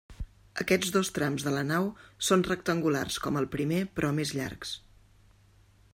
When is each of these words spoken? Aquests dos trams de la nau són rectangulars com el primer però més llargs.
Aquests 0.63 0.93
dos 0.95 1.11
trams 1.17 1.45
de 1.47 1.53
la 1.57 1.61
nau 1.73 1.89
són 2.29 2.45
rectangulars 2.49 3.21
com 3.27 3.37
el 3.43 3.49
primer 3.57 3.81
però 4.01 4.13
més 4.21 4.37
llargs. 4.39 4.77